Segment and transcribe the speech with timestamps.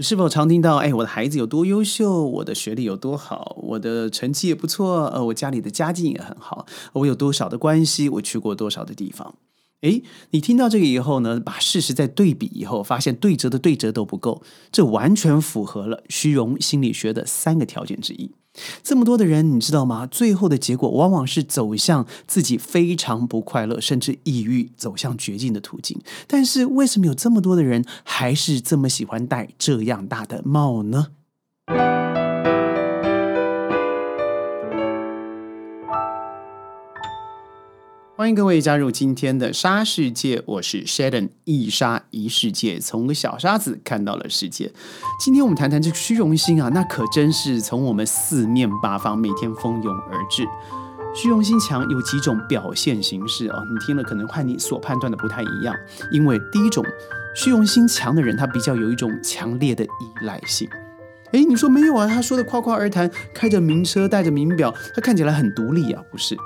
[0.00, 0.76] 你是否常听到？
[0.76, 9.34] 哎，我的孩子有多优秀，我的学历有多好，我的成绩也不错，呃，我家里的家境也很好，我有多少的关系，我去过多少的地方？
[9.80, 10.00] 哎，
[10.30, 14.40] 你听到这个以后呢，把事实再对比以后，发现对折的对折都不够，
[14.70, 18.30] 这完全符合了虚荣心理学的三个条件之一。
[18.82, 20.06] 这么多的人，你知道吗？
[20.06, 26.00] 最后的结果往往是走向自己非常不快乐，甚至抑郁，走向绝境的途径。
[26.26, 31.08] 但是，为什么有这么多的人还是这么喜欢戴这样大的帽呢？
[38.18, 44.72] 欢迎各位加入今天的沙世界，我是 Sheldon，一沙一世界，从个小沙子看到了世界。
[45.20, 50.44] 今天我们谈谈这个虚荣心啊，那可真是从我们四面八方每天蜂拥而至。
[51.14, 53.62] 虚荣心强有几种表现形式啊？
[53.72, 55.72] 你听了可能和你所判断的不太一样，
[56.10, 56.84] 因为第一种
[57.36, 59.88] 虚荣心强的人，他比较有一种强烈的依
[60.22, 60.68] 赖性。
[61.30, 62.08] 诶，你说没有啊？
[62.08, 66.36] 他说的夸夸而谈，开着名车，戴着名表，他看起来很独立啊，不是？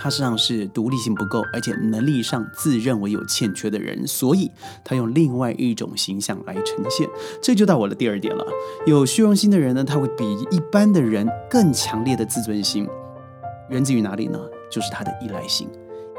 [0.00, 4.50] 他实际上是独立性不够，而且能力上自认为有欠缺的人，所以
[4.84, 7.08] 他用另外一种形象来呈现。
[7.42, 8.44] 这就到我的第二点了。
[8.86, 12.86] 有虚荣心的人呢，他会比一般的人更强烈的自尊心，
[13.70, 14.38] 源自于哪里呢？
[14.70, 15.68] 就是他的依赖性。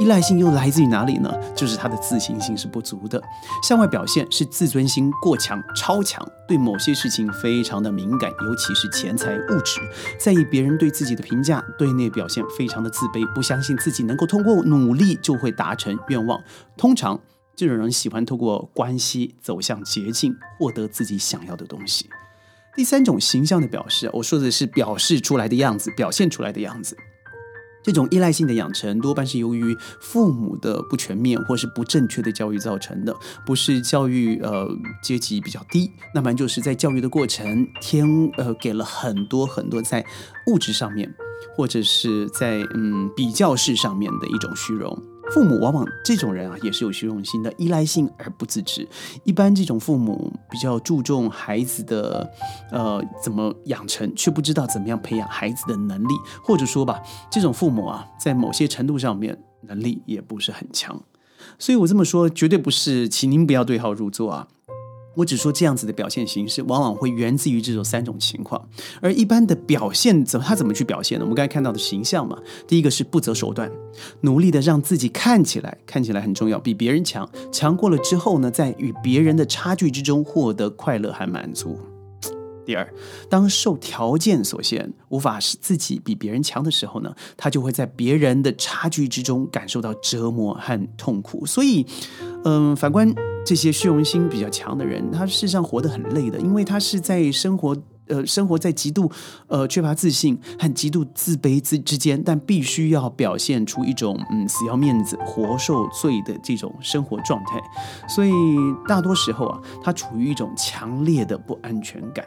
[0.00, 1.32] 依赖性又来自于哪里呢？
[1.54, 3.22] 就是他的自信心是不足的，
[3.62, 9.80] 向外表现是自尊心过强、超强，对某些事情非常的敏感，尤其是钱财物质，
[10.18, 16.42] 在意别人对自己的评价，对内表现非常的自卑，不相信自己能够通过努力就会达成愿望。
[16.76, 17.20] 通常
[17.54, 22.10] 这种人喜欢透过关系走向捷径，获得自己想要的东西。
[22.76, 26.96] 第三种形象的表示，我说的是表示出来的样子，表现出来的样子。
[27.84, 34.66] 这种依赖性的养成多半是由于父母的不全面或是不正确的教育造成的，不是教育呃
[35.02, 40.04] 阶级比较低，那么就是在教育的过程天呃给了很多很多在
[40.46, 41.14] 物质上面
[41.54, 45.00] 或者是在嗯比较式上面的一种虚荣。
[45.32, 48.86] 父母往往这种人啊，也是有虚荣心的依赖性而不自知。
[49.24, 52.30] 一般这种父母比较注重孩子的
[52.70, 61.02] 呃怎么养成，却不知道怎么样培养孩子的能力，或者说吧，这种父母啊，在某些程度上面能力也不是很强。
[61.58, 64.48] 所以我这么说，绝对不是，请您不要对号入座啊。
[65.14, 68.68] 我只说这样子的表现形式，往往会源自于这种三种情况。
[69.00, 71.24] 而一般的表现，怎么他怎么去表现呢？
[71.24, 73.70] 我们刚才看到的形象嘛，第一个是不择手段，
[74.22, 81.78] 努力的让自己看起来看起来很重要，比别人强，强过了之后呢，在与别人的差距之中获得快乐和满足。
[82.64, 82.88] 第二，
[83.28, 91.44] 当受条件所限，无法使自己比别人强的时候呢，他就会在别人的差距之中感受到折磨和痛苦。
[91.46, 91.86] 所以，
[92.44, 93.14] 嗯，反观。
[93.46, 97.76] 这些虚荣心比较强的人，他事实上活得很累的，因为他是在生活，
[98.06, 99.12] 呃，生活在极度，
[99.48, 107.60] 呃，缺乏自信和极度自卑之之间，但必须要表现出一种嗯死要面子、活受罪的这种生活状态，
[108.08, 108.32] 所以
[108.88, 112.24] 大多时候啊，他处于一种强烈的不安全感。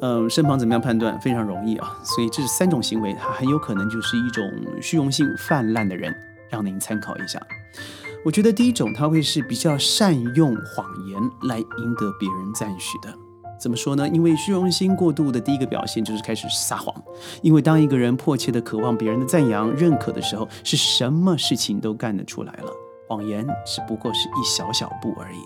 [0.00, 4.44] 嗯，身旁怎么样判断非常容易啊，所以这是三种行为，他很有可能就是一种
[4.80, 6.14] 虚荣心泛滥的人，
[6.50, 7.40] 让您参考一下。
[8.24, 13.14] 我觉得第一种他会是比较善用谎言来赢得别人赞许的。
[13.60, 14.08] 怎么说呢？
[14.08, 16.94] 因为虚荣心过度的第一个表现就是开始撒谎。
[17.42, 22.72] 因为当一个人迫切的渴望别人的赞扬、认可的时候，是什么事情都干得出来了。
[23.08, 25.38] 谎言只不过是一小小步而已。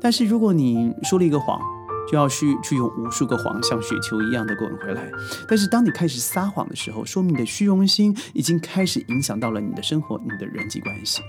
[0.00, 1.60] 但是如果你说了一个谎，
[2.10, 5.10] 就要去去用无数个谎，像雪球一样的滚回来。
[5.46, 11.20] 但是当你开始撒谎的时候，说明你的虚荣心已经开始影响到了你的生活、你的人际关系。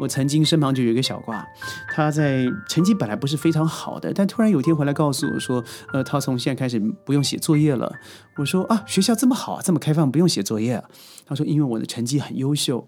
[0.00, 1.46] 我曾经身旁就有一个小挂，
[1.94, 5.62] 他在成绩本来不是非常好的，但突然有一天回来告诉我说，
[5.92, 7.92] 呃，他从现在开始不用写作业了。
[8.36, 10.82] 我说啊，学校这么好，这么开放，不用写作业。
[11.24, 12.84] 他说，因为我的成绩很优秀，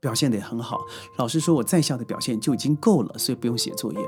[0.00, 0.80] 表现得也很好，
[1.16, 3.98] 老师说我在校的表现就已经够了，所以不用写作业。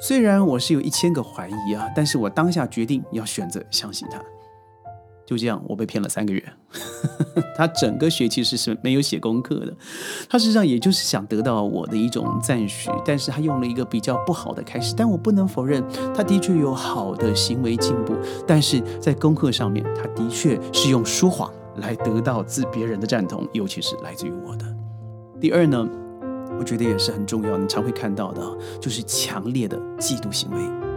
[0.00, 4.20] 虽然我是有一千个怀疑啊，但是我当下决定要选择相信他。
[5.24, 6.40] 就这样，我被骗了三个月。
[7.56, 9.74] 他整个学期是是没有写功课的。
[10.28, 14.94] 他实际上也就是想得到我的一种赞许，但是他用了一个比较不好的开始。
[14.96, 15.82] 但我不能否认，
[16.14, 18.14] 他的确有好的行为进步。
[18.46, 24.75] 但是在功课上面，他的确是用说谎来得到自别人的赞同，尤其是来自于我的。
[25.38, 25.86] 第二呢，
[26.58, 28.42] 我觉得也是很重要，你常会看到的，
[28.80, 30.95] 就是强烈的嫉妒行为。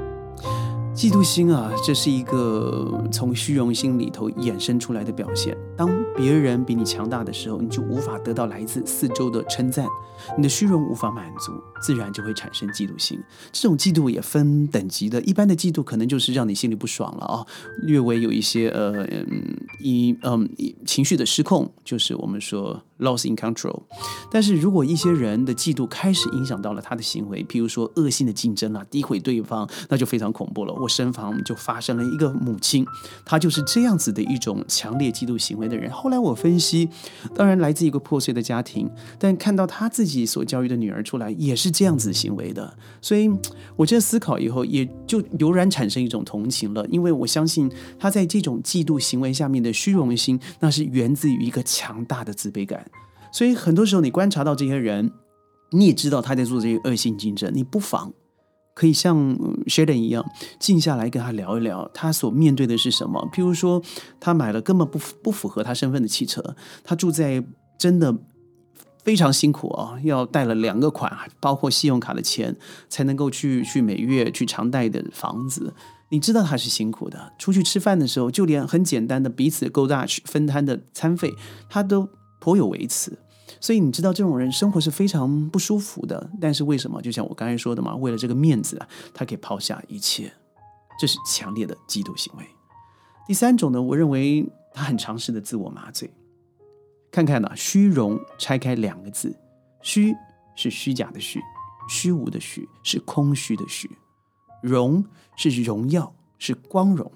[1.00, 5.58] 嫉妒心啊，这是一个从虚荣心里头衍生出来的表现。
[5.78, 9.88] 当别人比你强大的时候，你就无法得到来自四周的称赞，
[10.36, 13.18] 你的虚荣无法满足，自然就会产生嫉妒心。
[13.54, 17.48] 这种嫉妒也分等级的，一般的嫉妒可能就是让你心里不爽了啊，
[17.84, 20.50] 略微有一些呃嗯一嗯
[20.86, 23.84] 情绪的失控，就是我们说 loss in control。
[24.30, 30.74] 但是如果一些人的嫉妒开始影响到了他的行为，譬如说恶性的竞争啊，诋毁对方，那就非常恐怖了。
[30.74, 32.86] 我身旁就发生了一个母亲，
[33.24, 35.70] 她就是这样子的一种强烈嫉妒行为。
[35.70, 36.90] 的人，后来我分析，
[37.36, 38.90] 当然来自一个破碎的家庭，
[39.20, 43.30] 但看到他自己所教育的女儿出来也是这样子行为的，所以
[43.76, 52.84] 我这思考以后，也就油然产生一种同情了，因为我相信他在这种嫉妒行为下面的虚荣心，那是源自于一个强大的自卑感，
[53.32, 55.12] 所以很多时候你观察到这些人，
[55.70, 58.12] 你也知道他在做这些恶性竞争，你不妨。
[58.80, 59.36] 可以像
[59.66, 60.24] Sheldon 一样
[60.58, 63.28] 静下来跟他聊一聊，他所面对的是什么？
[63.34, 63.84] 譬如说，
[64.22, 67.44] 他买了根本不不符合他身份的汽车，他住在
[67.78, 68.16] 真的
[69.04, 71.12] 非常辛苦啊，要贷了两个款，
[71.42, 72.56] 包括信用卡的钱，
[72.88, 75.74] 才能够去去每月去偿贷的房子。
[76.08, 81.34] 你知道他是辛苦的，出去吃饭的时候，就连很简单的彼此 Go Dutch 分摊的餐费，
[81.70, 82.08] 他都
[82.40, 83.20] 颇有微词。
[83.60, 87.02] 所以你知道这种人生活是非常不舒服的，但是为什么？
[87.02, 90.32] 就像我刚才说的嘛，为了这个面子啊，他可以抛下一切，
[91.00, 92.46] 这是强烈的嫉妒行为。
[93.28, 96.12] 第三种呢，我认为他很尝试的自我麻醉。
[97.12, 99.36] 看看呢，虚荣拆开两个字，
[99.82, 100.16] 虚
[100.56, 101.40] 是虚假的虚，
[101.90, 103.90] 虚无的虚是空虚的虚，
[104.62, 105.04] 荣
[105.36, 107.12] 是荣耀，是光荣。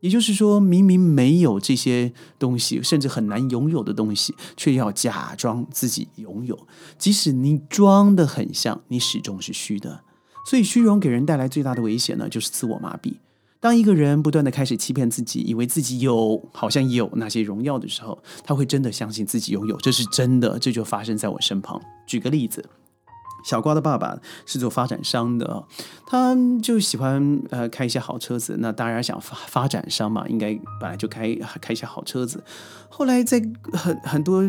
[0.00, 6.58] 也就是说，明明没有这些东西，甚至很难拥有的东西，却要假装自己拥有。
[6.96, 10.02] 即使你装的很像，你始终是虚的。
[10.46, 13.14] 所以，虚荣给人带来最大的危险呢，就是自我麻痹。
[13.60, 20.58] 当一个人不断的开始欺骗自己，以为自己有，好像有那些荣耀的时候，他会真的相信自己拥有，这是真的。
[20.58, 21.80] 这就发生在我身旁。
[22.06, 22.64] 举个例子。
[23.44, 25.64] 小瓜的爸爸是做发展商的，
[26.10, 28.56] 他就喜欢呃开一些好车子。
[28.60, 32.42] 那当然想发发展商嘛，应该本来就开开一些好车子。
[32.88, 33.38] 后来在
[33.74, 34.42] 很很多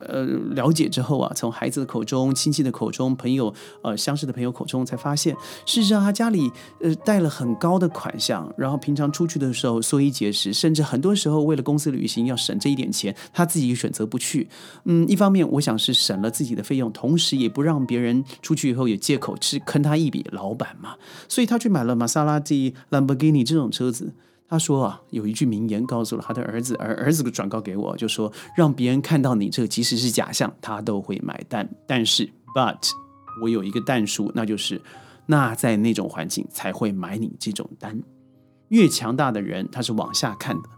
[0.00, 0.24] 呃
[0.56, 5.32] 了解之后啊，从孩子的口中、亲戚的口中、朋友呃相识的朋友口中，才发现
[5.64, 6.50] 事实上他家里
[6.80, 14.48] 呃带了很高的款项，然后平常出去的时候缩衣节食，甚至很多时候为了公司旅行要省这一点钱，他自己选择不去。
[14.84, 20.96] 嗯，一方面我想是省了自己的费用，同时也不让别人出去以后有借口去坑他一笔，老板嘛，
[21.28, 24.14] 所以他去买了玛莎拉蒂、兰博基尼这种车子。
[24.48, 31.66] 他说啊，有一句名言告诉了他的儿子，而儿子转告给我，就说让别人看到你这即使是假象，他都会买单。
[31.86, 32.90] 但是，but
[33.40, 34.78] 我有一个但数，那就是
[35.24, 37.98] 那在那种环境才会买你这种单。
[38.68, 40.68] 越强大的人他是往下看的，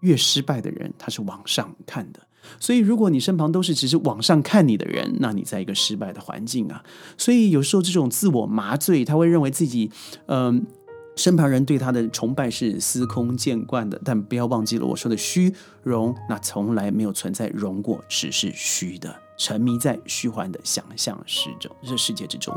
[0.00, 2.25] 越失败的人他是往上看的。
[2.60, 6.82] 所以，如果你身旁都是只是往上看你的人，那你在一个失败的环境啊。
[7.16, 9.90] 所以有时候这种自我麻醉，他会认为自己
[10.26, 10.66] 嗯。
[11.18, 15.50] 身旁人对他的崇拜是司空见惯的，但不要忘记了我说的虚
[15.82, 22.54] 荣，那从来没有存在荣过，只是虚的，沉迷在虚幻的想象世中这世界之中。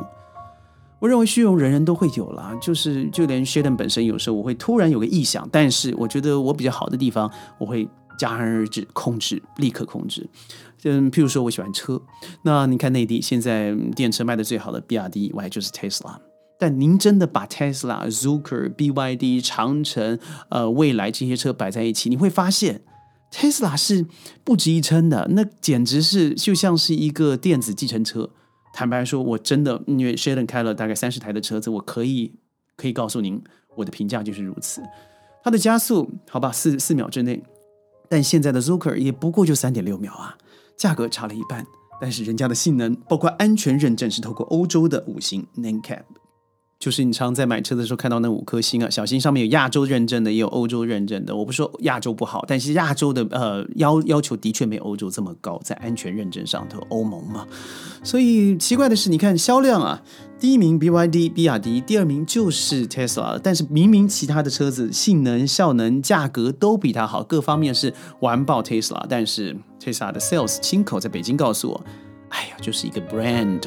[1.00, 7.88] 我认为虚荣人人都会有啦，就是就连 Sheldon 本身有时候我会突然有个臆想，但是我觉得我比较好的地方，我会
[8.20, 10.30] 戛然而止，控制，立刻控制。
[10.84, 12.00] 嗯，譬如说我喜欢车，
[12.44, 16.18] 那你看内地现在电车卖的最好的比亚迪以外就是 Tesla。
[16.62, 20.20] 但您真的把 Tesla、Zucker、BYD、长城、
[20.50, 22.82] 呃，未来这些车摆在一起，你会发现
[23.32, 24.06] Tesla 是
[24.44, 28.30] 不值一称的，那简直是就像是一个电子计程车。
[28.74, 32.34] 坦白说，我真的因为 Sheldon 开了大概三十台的车子，我可以
[32.76, 33.42] 可以告诉您，
[33.78, 34.82] 我的评价就是如此。
[35.42, 37.42] 它的加速，好吧，四四秒之内，
[38.10, 40.36] 但现在的 Zooker 也不过就三点六秒啊，
[40.76, 41.66] 价格差了一半，
[42.02, 46.02] 但是人家的性能，包括安全认证，是透过欧洲的五星 NCAP。
[46.80, 51.36] 就是你常在买车的时候看到那五颗星啊，小心上面有亚洲认证的，也有欧洲认证的。
[51.36, 57.46] 我不说亚洲不好，但是亚洲的呃要要求的确没欧洲这么高，在安全认证上头，欧盟嘛。
[58.02, 60.02] 所以奇怪的是，你看销量啊，
[60.40, 71.86] 第一名 BYD 比亚迪，第二名就是 Tesla，但是明明其他的车子性能、效能、价格都比它好，各方面是完爆 Tesla，但是 Tesla 的 sales 亲口在北京告诉我。
[72.30, 73.64] 哎呀，就是一个 brand，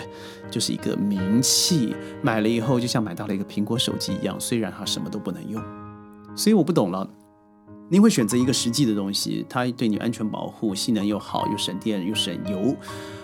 [0.52, 5.61] 就是一个名气，买了以后就像买到了一个苹果手机一样，虽然它什么都不能用。
[6.37, 7.09] 所以我不懂了，
[7.88, 12.76] 你会选择一个实际的东西，它对你安全保护、性能又好、又省电又省油，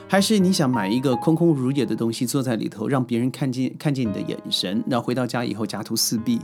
[0.09, 6.41] 还是你想买一个空空如也的东西，坐在里头让别人看见看见你的眼神，然后回到家以后家徒四壁？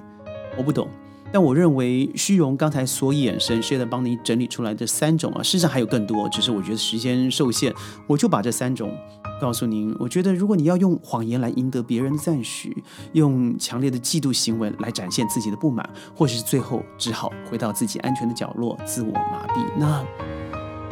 [0.56, 0.86] 我不懂。
[1.32, 7.74] 但我认为虚荣刚才所衍生，现在帮你整理出来这三种啊，事实上还有更多，只是我觉得时间受限，
[8.06, 8.96] 我就把这三种
[9.44, 9.94] 告诉您。
[9.98, 12.82] 我觉得如果你要用谎言来赢得别人的赞许，
[13.12, 15.86] 用强烈的嫉妒行为来展现自己的不满，
[16.16, 20.02] 或者是最后只好回到自己安全的角落自我麻痹，那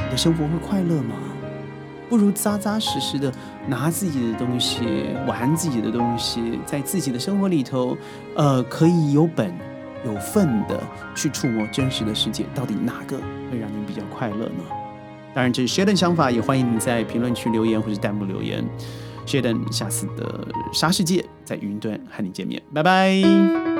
[0.04, 1.14] 你的生活会快乐吗？
[2.10, 3.32] 不如扎扎实实的
[3.66, 4.84] 拿自己的东西
[5.26, 7.96] 玩自己的东西，在自己的生活里头，
[8.36, 9.50] 呃，可以有本。
[10.04, 10.82] 有份的
[11.14, 13.16] 去触摸真实的世界，到底哪个
[13.48, 14.81] 会让您比较快乐呢？
[15.34, 18.64] 当然，这是 Sheldon 想法，也欢迎你在评论区留言或者弹幕留言。
[19.26, 23.71] Sheldon 下次的沙世界在云端和你见面，拜拜。